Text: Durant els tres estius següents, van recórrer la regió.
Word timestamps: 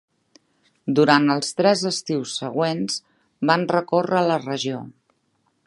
Durant 0.99 1.27
els 1.33 1.51
tres 1.59 1.83
estius 1.89 2.33
següents, 2.43 2.97
van 3.51 3.67
recórrer 3.75 4.25
la 4.33 4.39
regió. 4.47 4.81